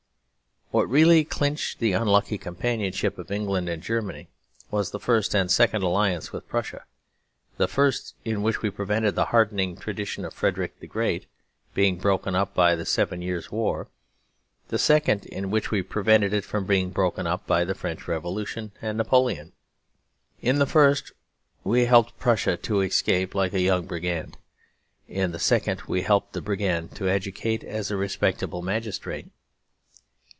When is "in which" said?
8.23-8.61, 15.25-15.71